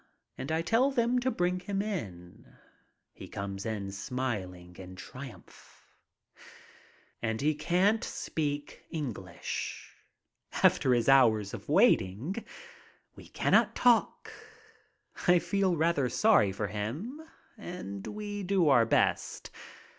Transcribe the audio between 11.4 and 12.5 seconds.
of waiting